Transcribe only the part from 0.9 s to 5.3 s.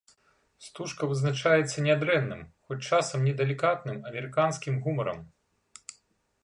вызначаецца нядрэнным, хоць часам недалікатным амерыканскім гумарам.